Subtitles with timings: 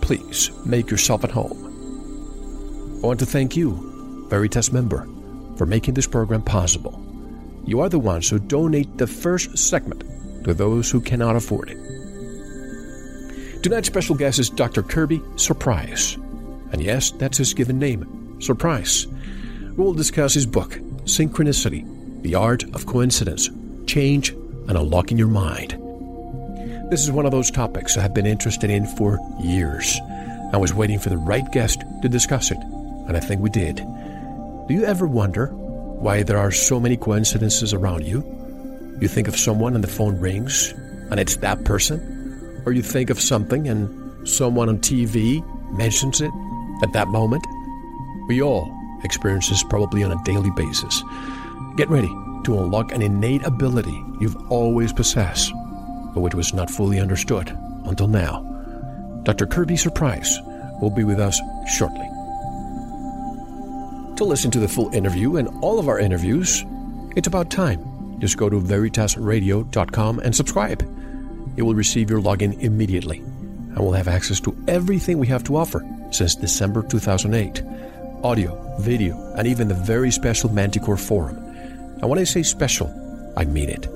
[0.00, 1.64] please make yourself at home.
[3.02, 5.08] I want to thank you, Veritas member,
[5.56, 7.00] for making this program possible.
[7.64, 10.04] You are the ones who donate the first segment
[10.44, 13.62] to those who cannot afford it.
[13.62, 14.82] Tonight's special guest is Dr.
[14.82, 16.16] Kirby Surprise.
[16.72, 19.06] And yes, that's his given name, Surprise.
[19.06, 20.72] We will discuss his book,
[21.04, 23.50] Synchronicity The Art of Coincidence,
[23.86, 25.87] Change, and Unlocking Your Mind.
[26.90, 29.98] This is one of those topics I have been interested in for years.
[30.52, 33.76] I was waiting for the right guest to discuss it, and I think we did.
[33.76, 38.24] Do you ever wonder why there are so many coincidences around you?
[39.00, 40.72] You think of someone and the phone rings,
[41.10, 42.18] and it's that person?
[42.68, 46.30] or you think of something and someone on TV mentions it
[46.82, 47.42] at that moment.
[48.28, 48.70] We all
[49.04, 51.02] experience this probably on a daily basis.
[51.78, 52.10] Get ready
[52.44, 55.50] to unlock an innate ability you've always possessed,
[56.18, 58.42] but which was not fully understood until now.
[59.22, 59.46] Dr.
[59.46, 60.40] Kirby Surprise
[60.80, 62.06] will be with us shortly.
[64.16, 66.64] To listen to the full interview and all of our interviews,
[67.14, 68.18] it's about time.
[68.18, 70.82] Just go to veritasradio.com and subscribe
[71.56, 75.56] you will receive your login immediately and will have access to everything we have to
[75.56, 77.62] offer since December 2008
[78.24, 81.36] audio, video, and even the very special Manticore Forum.
[81.36, 82.92] And when I say special,
[83.36, 83.86] I mean it.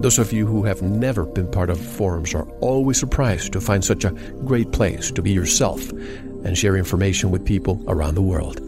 [0.00, 3.82] Those of you who have never been part of forums are always surprised to find
[3.82, 4.10] such a
[4.44, 8.60] great place to be yourself and share information with people around the world.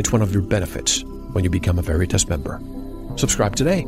[0.00, 2.60] It's one of your benefits when you become a Veritas member.
[3.16, 3.82] Subscribe today.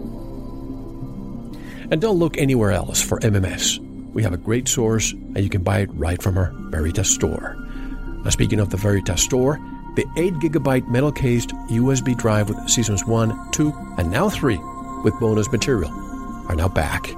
[1.90, 3.78] And don't look anywhere else for MMS.
[4.12, 7.56] We have a great source, and you can buy it right from our Veritas store.
[8.22, 9.58] Now, speaking of the Veritas store,
[9.96, 14.56] the 8 gigabyte metal cased USB drive with seasons 1, 2, and now 3
[15.02, 15.90] with bonus material
[16.48, 17.08] are now back.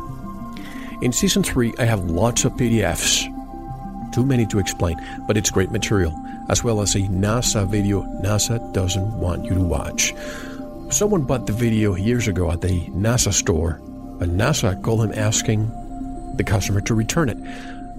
[1.01, 3.25] In season 3, I have lots of PDFs.
[4.13, 4.97] Too many to explain,
[5.27, 6.13] but it's great material,
[6.49, 10.15] as well as a NASA video NASA doesn't want you to watch.
[10.91, 13.79] Someone bought the video years ago at the NASA store,
[14.19, 15.71] but NASA called him asking
[16.37, 17.39] the customer to return it.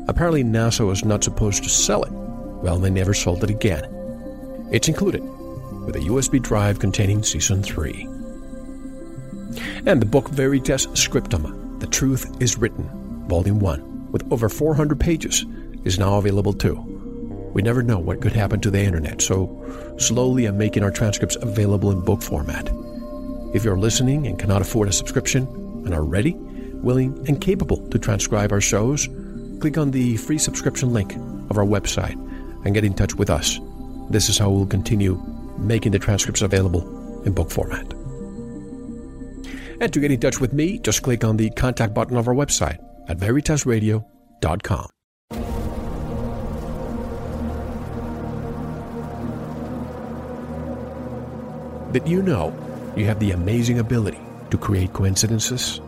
[0.07, 2.11] Apparently, NASA was not supposed to sell it.
[2.11, 3.85] Well, they never sold it again.
[4.71, 5.21] It's included
[5.85, 8.18] with a USB drive containing Season 3.
[9.85, 15.45] And the book Veritas Scriptum, The Truth is Written, Volume 1, with over 400 pages,
[15.85, 16.75] is now available too.
[17.53, 21.37] We never know what could happen to the internet, so slowly I'm making our transcripts
[21.37, 22.69] available in book format.
[23.53, 25.47] If you're listening and cannot afford a subscription
[25.85, 29.07] and are ready, willing, and capable to transcribe our shows,
[29.61, 31.15] click on the free subscription link
[31.49, 32.15] of our website
[32.65, 33.59] and get in touch with us.
[34.09, 35.21] This is how we'll continue
[35.57, 37.98] making the transcripts available in book format.
[39.81, 42.33] And to get in touch with me, just click on the contact button of our
[42.33, 44.89] website at veritasradio.com.
[51.91, 52.53] Did you know
[52.95, 54.19] you have the amazing ability
[54.51, 55.81] to create coincidences?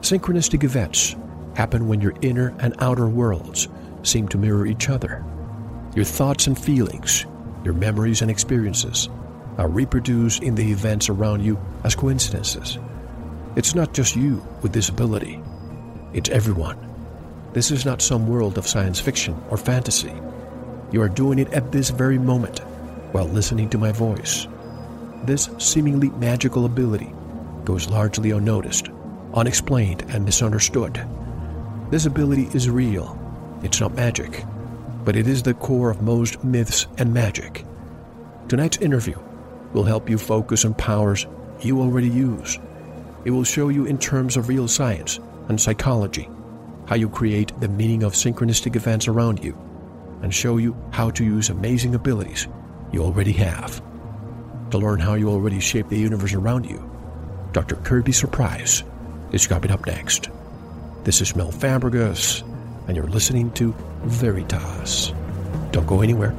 [0.00, 1.16] Synchronistic events
[1.54, 3.68] happen when your inner and outer worlds
[4.04, 5.24] seem to mirror each other.
[5.94, 7.26] Your thoughts and feelings,
[7.64, 9.08] your memories and experiences
[9.58, 12.78] are reproduced in the events around you as coincidences.
[13.58, 15.42] It's not just you with this ability,
[16.12, 16.78] it's everyone.
[17.54, 20.12] This is not some world of science fiction or fantasy.
[20.92, 22.60] You are doing it at this very moment
[23.10, 24.46] while listening to my voice.
[25.24, 27.12] This seemingly magical ability
[27.64, 28.90] goes largely unnoticed,
[29.34, 31.04] unexplained, and misunderstood.
[31.90, 33.18] This ability is real.
[33.64, 34.44] It's not magic,
[35.04, 37.64] but it is the core of most myths and magic.
[38.46, 39.18] Tonight's interview
[39.72, 41.26] will help you focus on powers
[41.60, 42.60] you already use.
[43.24, 45.18] It will show you in terms of real science
[45.48, 46.28] and psychology
[46.86, 49.56] how you create the meaning of synchronistic events around you
[50.22, 52.48] and show you how to use amazing abilities
[52.92, 53.82] you already have.
[54.70, 56.88] To learn how you already shape the universe around you,
[57.52, 57.76] Dr.
[57.76, 58.84] Kirby Surprise
[59.32, 60.30] is coming up next.
[61.04, 62.42] This is Mel Fabregas,
[62.86, 63.74] and you're listening to
[64.04, 65.12] Veritas.
[65.72, 66.34] Don't go anywhere.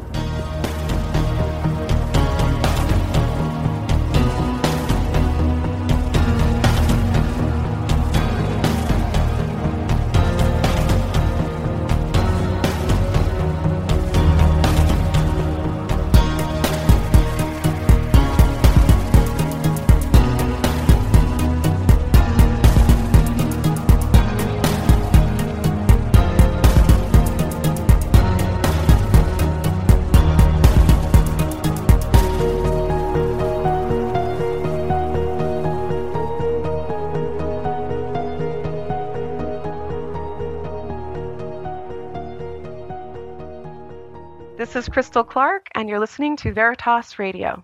[44.70, 47.64] This is Crystal Clark, and you're listening to Veritas Radio.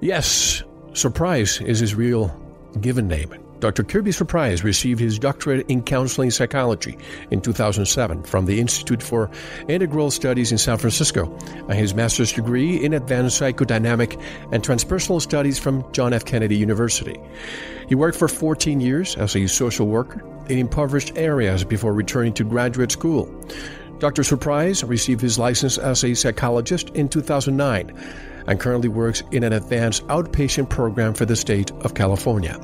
[0.00, 0.62] Yes,
[0.92, 2.28] Surprise is his real
[2.80, 3.45] given name.
[3.60, 3.84] Dr.
[3.84, 6.98] Kirby Surprise received his doctorate in counseling psychology
[7.30, 9.30] in 2007 from the Institute for
[9.68, 11.34] Integral Studies in San Francisco
[11.68, 14.20] and his master's degree in advanced psychodynamic
[14.52, 16.24] and transpersonal studies from John F.
[16.24, 17.18] Kennedy University.
[17.88, 22.44] He worked for 14 years as a social worker in impoverished areas before returning to
[22.44, 23.28] graduate school.
[23.98, 24.22] Dr.
[24.22, 27.94] Surprise received his license as a psychologist in 2009
[28.46, 32.60] and currently works in an advanced outpatient program for the state of California.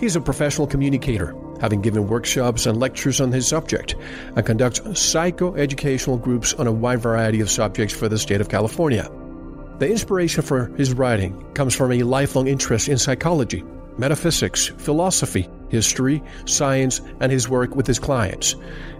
[0.00, 3.94] He's a professional communicator, having given workshops and lectures on his subject,
[4.36, 9.10] and conducts psychoeducational groups on a wide variety of subjects for the state of California.
[9.78, 13.64] The inspiration for his writing comes from a lifelong interest in psychology,
[13.98, 18.54] metaphysics, philosophy, history, science, and his work with his clients.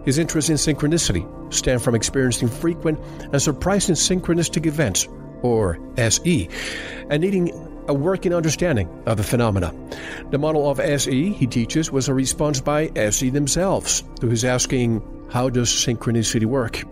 [0.04, 2.98] His interest in synchronicity stem from experiencing frequent
[3.32, 5.06] and surprising synchronistic events
[5.42, 6.48] or SE,
[7.10, 7.50] and needing
[7.88, 9.74] a working understanding of the phenomena.
[10.30, 15.02] The model of SE, he teaches, was a response by SE themselves to his asking,
[15.30, 16.84] How does synchronicity work?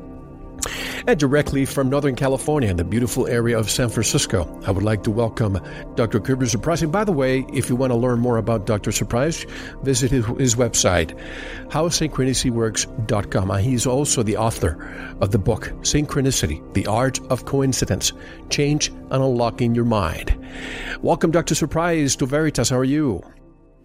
[1.07, 5.03] And directly from Northern California in the beautiful area of San Francisco, I would like
[5.05, 5.59] to welcome
[5.95, 6.21] Dr.
[6.21, 6.83] Kirby Surprise.
[6.83, 8.93] And by the way, if you want to learn more about Dr.
[8.93, 9.47] Surprise,
[9.83, 11.17] visit his, his website,
[11.69, 13.43] howsynchronicityworks.com.
[13.43, 18.13] And uh, he's also the author of the book, Synchronicity, The Art of Coincidence,
[18.51, 20.37] Change and Unlocking Your Mind.
[21.01, 21.55] Welcome, Dr.
[21.55, 22.69] Surprise, to Veritas.
[22.71, 23.23] How are you?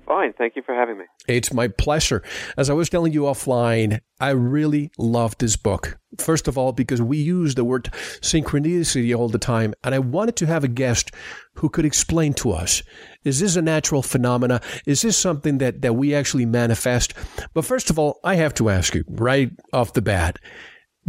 [0.06, 0.34] Fine.
[0.38, 1.06] Thank you for having me.
[1.28, 2.22] It's my pleasure.
[2.58, 5.98] As I was telling you offline, I really love this book.
[6.20, 7.86] First of all, because we use the word
[8.22, 11.12] synchronicity all the time, and I wanted to have a guest
[11.56, 12.84] who could explain to us
[13.24, 14.62] is this a natural phenomena?
[14.86, 17.14] Is this something that, that we actually manifest?
[17.54, 20.38] But first of all, I have to ask you right off the bat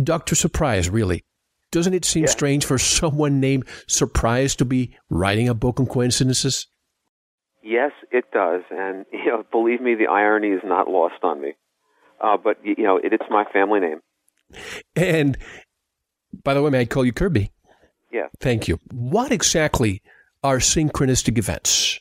[0.02, 0.34] Dr.
[0.34, 1.24] Surprise, really,
[1.70, 2.30] doesn't it seem yeah.
[2.30, 6.66] strange for someone named Surprise to be writing a book on coincidences?
[7.66, 11.54] Yes, it does, and you know, believe me, the irony is not lost on me.
[12.20, 14.00] Uh, but you know, it, it's my family name.
[14.94, 15.36] And
[16.44, 17.50] by the way, may I call you Kirby?
[18.12, 18.28] Yeah.
[18.40, 18.78] Thank you.
[18.92, 20.00] What exactly
[20.42, 21.98] are synchronistic events?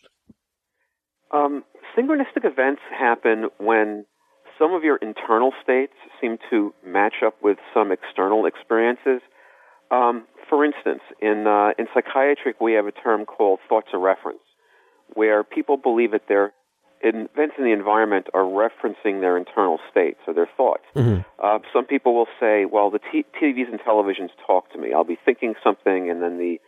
[1.31, 1.63] Um,
[1.97, 4.05] synchronistic events happen when
[4.59, 9.21] some of your internal states seem to match up with some external experiences.
[9.91, 14.39] Um, for instance, in uh, in psychiatry, we have a term called thoughts of reference,
[15.13, 16.53] where people believe that their
[17.01, 20.83] events in the environment are referencing their internal states or their thoughts.
[20.95, 21.21] Mm-hmm.
[21.41, 24.93] Uh, some people will say, "Well, the t- TVs and televisions talk to me.
[24.93, 26.59] I'll be thinking something, and then the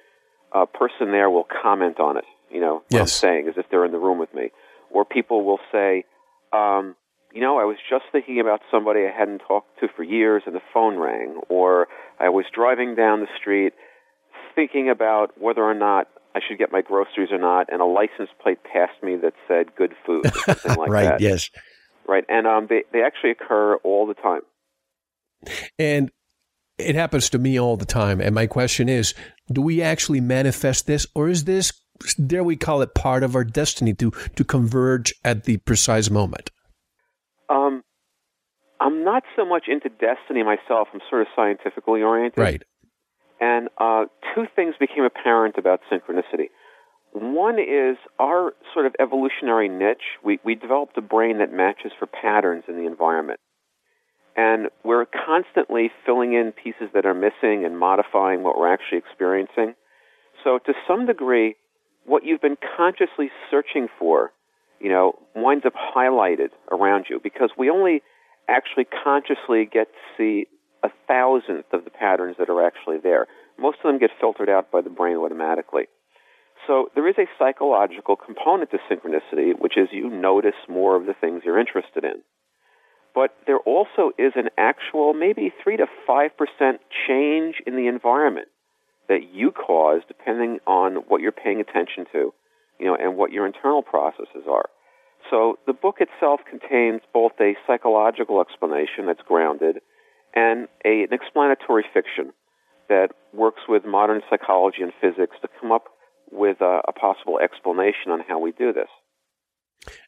[0.53, 2.25] uh, person there will comment on it.
[2.51, 4.51] You know, what I'm saying as if they're in the room with me."
[4.89, 6.06] Or people will say,
[6.53, 6.96] um,
[7.34, 10.56] "You know, I was just thinking about somebody I hadn't talked to for years, and
[10.56, 11.88] the phone rang." Or
[12.20, 13.74] I was driving down the street
[14.56, 18.29] thinking about whether or not I should get my groceries or not, and a license
[18.41, 21.03] plate passed me that said "good food" or something like right.
[21.05, 21.22] that.
[21.22, 21.50] Yes.
[22.07, 24.41] Right, and um, they they actually occur all the time.
[25.77, 26.12] And
[26.77, 28.22] it happens to me all the time.
[28.22, 29.13] And my question is,
[29.51, 31.74] do we actually manifest this, or is this,
[32.25, 36.51] dare we call it, part of our destiny to to converge at the precise moment?
[37.50, 37.84] Um,
[38.79, 40.89] I'm not so much into destiny myself.
[40.93, 42.38] I'm sort of scientifically oriented.
[42.38, 42.63] Right.
[43.39, 46.50] And uh, two things became apparent about synchronicity.
[47.13, 50.17] One is our sort of evolutionary niche.
[50.24, 53.39] We, we developed a brain that matches for patterns in the environment.
[54.36, 59.74] And we're constantly filling in pieces that are missing and modifying what we're actually experiencing.
[60.44, 61.56] So to some degree,
[62.06, 64.32] what you've been consciously searching for,
[64.79, 68.01] you know, winds up highlighted around you because we only
[68.48, 70.48] actually consciously get to see
[70.84, 73.27] a thousandth of the patterns that are actually there.
[73.60, 75.86] Most of them get filtered out by the brain automatically.
[76.65, 81.13] So there is a psychological component to synchronicity, which is you notice more of the
[81.13, 82.24] things you're interested in.
[83.15, 86.29] But there also is an actual maybe 3 to 5%
[87.07, 88.48] change in the environment
[89.07, 92.34] that you cause depending on what you're paying attention to,
[92.79, 94.69] you know, and what your internal processes are.
[95.29, 99.77] So the book itself contains both a psychological explanation that's grounded
[100.36, 102.34] and a, an explanatory fiction
[102.89, 105.86] that works with modern psychology and physics to come up
[106.31, 108.89] with a, a possible explanation on how we do this.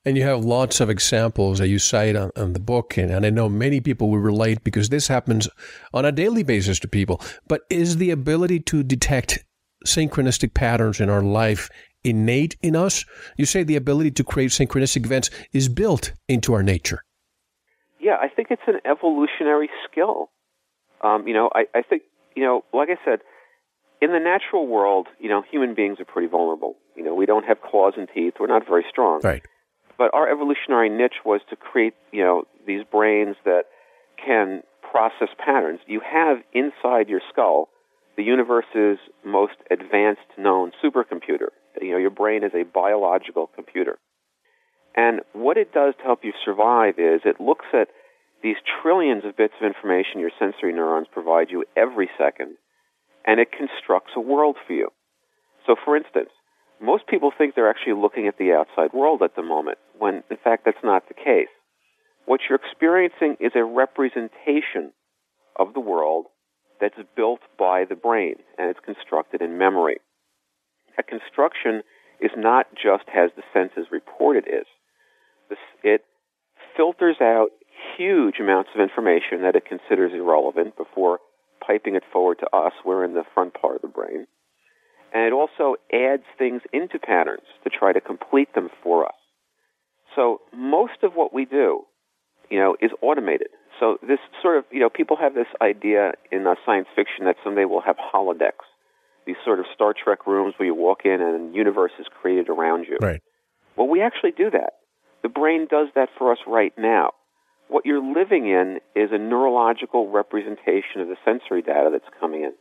[0.04, 3.26] And you have lots of examples that you cite on, on the book, and, and
[3.26, 5.48] I know many people will relate because this happens
[5.94, 7.22] on a daily basis to people.
[7.48, 9.46] But is the ability to detect
[9.86, 11.70] synchronistic patterns in our life
[12.04, 13.06] innate in us?
[13.38, 17.04] You say the ability to create synchronistic events is built into our nature.
[18.10, 20.32] Yeah, I think it's an evolutionary skill.
[21.04, 22.02] Um, you know, I, I think,
[22.36, 23.20] you know, like I said,
[24.02, 26.74] in the natural world, you know, human beings are pretty vulnerable.
[26.96, 28.34] You know, we don't have claws and teeth.
[28.40, 29.22] We're not very strong.
[29.24, 29.44] Right.
[29.96, 33.66] But our evolutionary niche was to create, you know, these brains that
[34.18, 35.82] can process patterns.
[35.86, 37.70] You have inside your skull
[38.18, 41.50] the universe's most advanced known supercomputer.
[41.80, 44.00] You know, your brain is a biological computer.
[44.96, 47.90] And what it does to help you survive is it looks at
[48.42, 52.56] these trillions of bits of information your sensory neurons provide you every second,
[53.26, 54.90] and it constructs a world for you.
[55.66, 56.30] So, for instance,
[56.82, 60.38] most people think they're actually looking at the outside world at the moment, when in
[60.42, 61.52] fact that's not the case.
[62.26, 64.94] What you're experiencing is a representation
[65.58, 66.26] of the world
[66.80, 69.98] that's built by the brain, and it's constructed in memory.
[70.96, 71.84] That construction
[72.22, 74.66] is not just as the senses report it is.
[75.84, 76.06] It
[76.78, 77.50] filters out
[78.00, 81.20] huge amounts of information that it considers irrelevant before
[81.66, 82.72] piping it forward to us.
[82.86, 84.26] We're in the front part of the brain.
[85.14, 89.20] And it also adds things into patterns to try to complete them for us.
[90.16, 91.82] So most of what we do,
[92.50, 93.50] you know, is automated.
[93.80, 97.36] So this sort of, you know, people have this idea in uh, science fiction that
[97.44, 98.68] someday we'll have holodecks,
[99.26, 102.50] these sort of Star Trek rooms where you walk in and a universe is created
[102.50, 102.98] around you.
[103.02, 103.22] Right.
[103.76, 104.74] Well, we actually do that.
[105.22, 107.12] The brain does that for us right now.
[107.70, 112.54] What you're living in is a neurological representation of the sensory data that's coming in,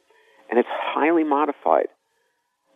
[0.50, 1.88] and it's highly modified.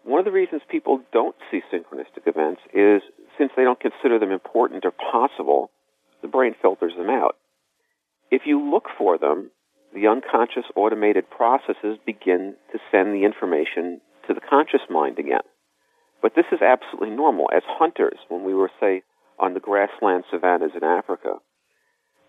[0.04, 3.02] One of the reasons people don't see synchronistic events is
[3.38, 5.70] since they don't consider them important or possible,
[6.22, 7.36] the brain filters them out.
[8.30, 9.50] If you look for them,
[9.94, 15.44] the unconscious automated processes begin to send the information to the conscious mind again.
[16.22, 17.50] But this is absolutely normal.
[17.54, 19.02] As hunters, when we were, say,
[19.38, 21.34] on the grassland savannas in Africa,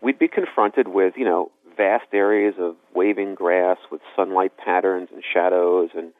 [0.03, 5.24] we'd be confronted with, you know, vast areas of waving grass with sunlight patterns and
[5.33, 6.12] shadows and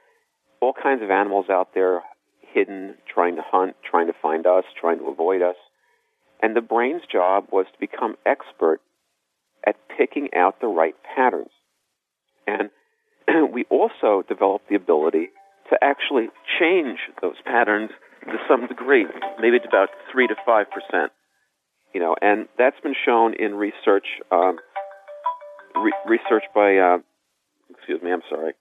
[0.62, 2.02] all kinds of animals out there
[2.42, 5.56] hidden, trying to hunt, trying to find us, trying to avoid us.
[6.42, 8.80] And the brain's job was to become expert
[9.66, 11.52] at picking out the right patterns.
[12.48, 12.70] And
[13.54, 15.30] we also developed the ability
[15.70, 16.28] to actually
[16.60, 17.92] change those patterns
[18.26, 19.06] to some degree,
[19.40, 21.12] maybe it's about three to five percent.
[21.94, 24.58] You know, and that's been shown in research, um,
[25.76, 26.98] re- research by, uh,
[27.70, 28.54] excuse me, I'm sorry,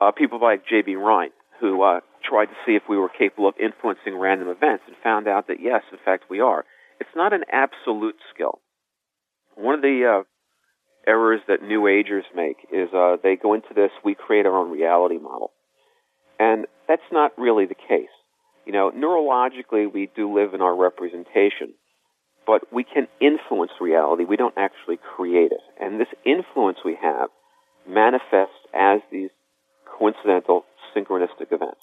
[0.00, 0.94] uh, people like J.B.
[0.94, 4.96] Rhine, who uh, tried to see if we were capable of influencing random events and
[5.02, 6.64] found out that yes, in fact, we are.
[7.00, 8.60] It's not an absolute skill.
[9.56, 10.22] One of the uh,
[11.06, 14.70] errors that New Agers make is uh, they go into this, we create our own
[14.70, 15.52] reality model.
[16.38, 18.08] And that's not really the case.
[18.66, 21.74] You know, neurologically, we do live in our representation,
[22.46, 24.24] but we can influence reality.
[24.24, 25.60] We don't actually create it.
[25.80, 27.28] And this influence we have
[27.88, 29.30] manifests as these
[29.98, 30.64] coincidental
[30.96, 31.80] synchronistic events.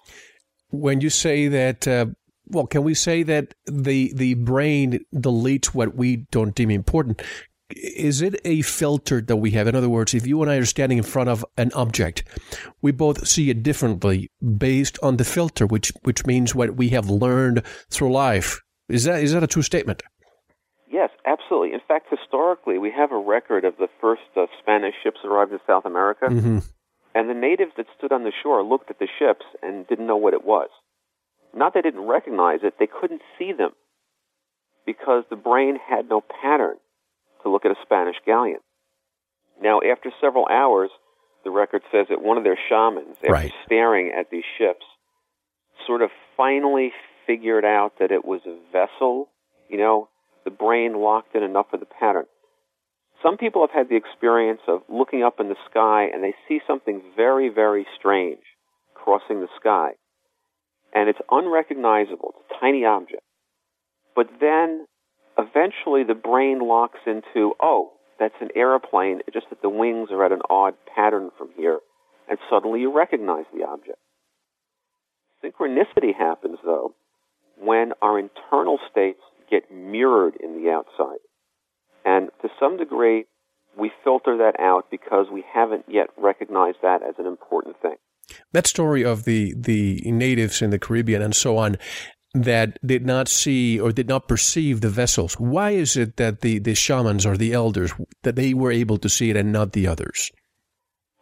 [0.69, 2.07] When you say that, uh,
[2.47, 7.21] well, can we say that the the brain deletes what we don't deem important?
[7.75, 9.67] Is it a filter that we have?
[9.67, 12.23] In other words, if you and I are standing in front of an object,
[12.81, 17.09] we both see it differently based on the filter, which which means what we have
[17.09, 18.61] learned through life.
[18.87, 20.01] Is that is that a true statement?
[20.91, 21.73] Yes, absolutely.
[21.73, 25.59] In fact, historically, we have a record of the first uh, Spanish ships arrived in
[25.67, 26.25] South America.
[26.25, 26.59] Mm-hmm.
[27.13, 30.17] And the natives that stood on the shore looked at the ships and didn't know
[30.17, 30.69] what it was.
[31.53, 33.71] Not they didn't recognize it, they couldn't see them
[34.85, 36.77] because the brain had no pattern
[37.43, 38.59] to look at a Spanish galleon.
[39.61, 40.89] Now, after several hours,
[41.43, 43.53] the record says that one of their shamans, after right.
[43.65, 44.85] staring at these ships,
[45.85, 46.91] sort of finally
[47.25, 49.29] figured out that it was a vessel.
[49.69, 50.09] You know,
[50.45, 52.25] the brain locked in enough of the pattern.
[53.21, 56.59] Some people have had the experience of looking up in the sky and they see
[56.65, 58.39] something very, very strange
[58.95, 59.91] crossing the sky.
[60.93, 62.33] And it's unrecognizable.
[62.39, 63.21] It's a tiny object.
[64.15, 64.85] But then
[65.39, 70.31] eventually the brain locks into, oh, that's an airplane, just that the wings are at
[70.31, 71.79] an odd pattern from here.
[72.29, 73.97] And suddenly you recognize the object.
[75.43, 76.93] Synchronicity happens, though,
[77.57, 81.19] when our internal states get mirrored in the outside.
[82.05, 83.25] And to some degree,
[83.77, 87.95] we filter that out because we haven't yet recognized that as an important thing.
[88.51, 91.77] That story of the, the natives in the Caribbean and so on
[92.43, 95.33] that did not see or did not perceive the vessels.
[95.39, 97.91] Why is it that the, the shamans or the elders
[98.23, 100.31] that they were able to see it and not the others?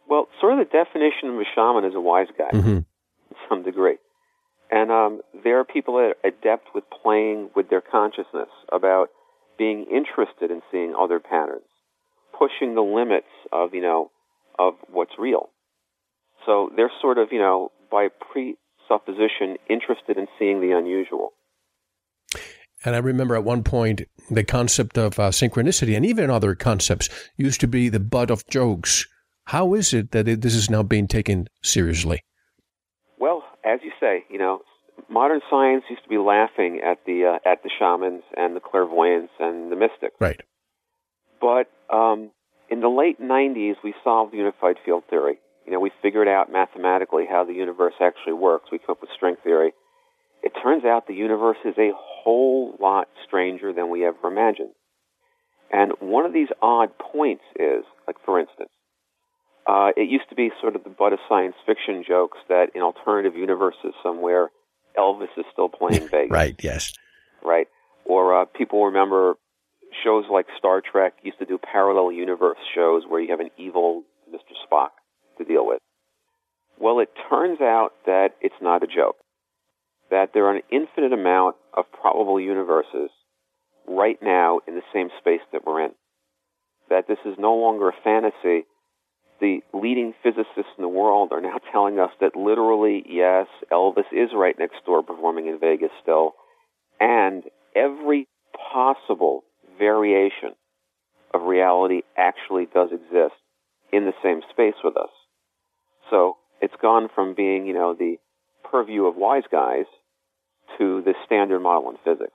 [0.08, 2.78] Well, sort of the definition of a shaman is a wise guy mm-hmm.
[2.78, 3.98] to some degree.
[4.70, 9.08] And um, there are people that are adept with playing with their consciousness about
[9.56, 11.64] being interested in seeing other patterns,
[12.38, 14.10] pushing the limits of, you know,
[14.58, 15.50] of what's real.
[16.46, 18.08] So they're sort of, you know, by
[18.88, 21.32] presupposition, interested in seeing the unusual.
[22.84, 27.08] And I remember at one point the concept of uh, synchronicity and even other concepts
[27.36, 29.06] used to be the butt of jokes.
[29.46, 32.22] How is it that it, this is now being taken seriously?
[33.18, 34.60] Well, as you say, you know,
[35.08, 39.32] modern science used to be laughing at the uh, at the shamans and the clairvoyants
[39.40, 40.14] and the mystics.
[40.20, 40.40] Right.
[41.40, 42.30] But um,
[42.70, 45.38] in the late 90s, we solved unified field theory.
[45.68, 48.70] You know, we figured out mathematically how the universe actually works.
[48.72, 49.72] We came up with string theory.
[50.42, 54.70] It turns out the universe is a whole lot stranger than we ever imagined.
[55.70, 58.70] And one of these odd points is, like for instance,
[59.66, 62.80] uh, it used to be sort of the butt of science fiction jokes that in
[62.80, 64.48] alternative universes somewhere,
[64.98, 66.30] Elvis is still playing Vegas.
[66.30, 66.94] right, yes.
[67.44, 67.66] Right.
[68.06, 69.34] Or uh, people remember
[70.02, 74.04] shows like Star Trek used to do parallel universe shows where you have an evil
[74.32, 74.54] Mr.
[74.64, 74.88] Spock
[75.38, 75.80] to deal with.
[76.78, 79.16] Well, it turns out that it's not a joke.
[80.10, 83.10] That there are an infinite amount of probable universes
[83.86, 85.92] right now in the same space that we're in.
[86.88, 88.66] That this is no longer a fantasy.
[89.40, 94.30] The leading physicists in the world are now telling us that literally, yes, Elvis is
[94.34, 96.32] right next door performing in Vegas still.
[97.00, 98.26] And every
[98.72, 99.44] possible
[99.78, 100.54] variation
[101.34, 103.34] of reality actually does exist
[103.92, 105.10] in the same space with us.
[106.10, 108.16] So it's gone from being, you know, the
[108.70, 109.86] purview of wise guys
[110.78, 112.34] to the standard model in physics.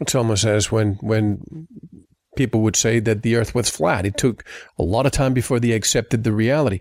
[0.00, 1.66] It's almost as when when
[2.36, 4.04] people would say that the earth was flat.
[4.04, 4.44] It took
[4.78, 6.80] a lot of time before they accepted the reality.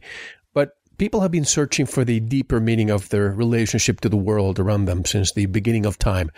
[0.53, 4.59] But people have been searching for the deeper meaning of their relationship to the world
[4.59, 6.29] around them since the beginning of time.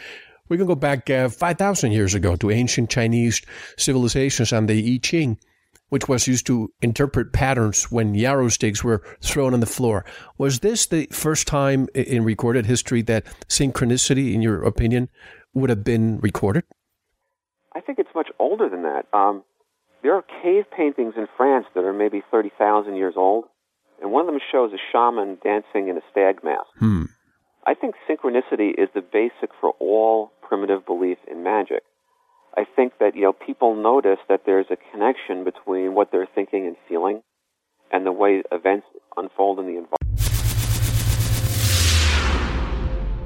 [0.50, 3.42] We can go back uh, 5,000 years ago to ancient Chinese
[3.78, 5.38] civilizations and the I Ching,
[5.90, 10.06] which was used to interpret patterns when yarrow sticks were thrown on the floor.
[10.38, 15.10] Was this the first time in recorded history that synchronicity, in your opinion,
[15.54, 16.64] would have been recorded?
[17.76, 19.06] I think it's much older than that.
[19.14, 19.44] Um,
[20.04, 23.46] there are cave paintings in France that are maybe 30,000 years old,
[24.02, 26.68] and one of them shows a shaman dancing in a stag mask.
[26.80, 27.04] Hmm.
[27.66, 31.84] I think synchronicity is the basic for all primitive belief in magic.
[32.56, 36.66] I think that, you know, people notice that there's a connection between what they're thinking
[36.66, 37.22] and feeling
[37.92, 39.98] and the way events unfold in the environment.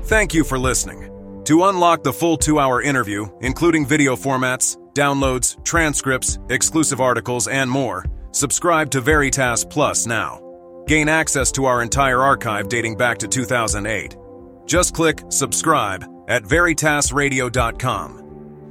[0.03, 1.09] Thank you for listening.
[1.45, 7.69] To unlock the full two hour interview, including video formats, downloads, transcripts, exclusive articles, and
[7.69, 10.39] more, subscribe to Veritas Plus now.
[10.87, 14.17] Gain access to our entire archive dating back to 2008.
[14.65, 18.20] Just click subscribe at veritasradio.com.